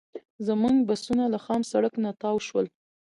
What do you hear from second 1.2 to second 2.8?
له خام سړک نه تاو شول.